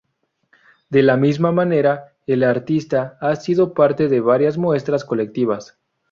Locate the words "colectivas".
5.05-5.77